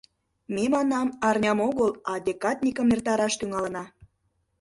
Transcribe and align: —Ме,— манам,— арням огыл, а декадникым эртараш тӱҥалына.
—Ме,— 0.53 0.63
манам,— 0.73 1.07
арням 1.27 1.59
огыл, 1.67 1.91
а 2.11 2.13
декадникым 2.25 2.87
эртараш 2.95 3.33
тӱҥалына. 3.39 3.83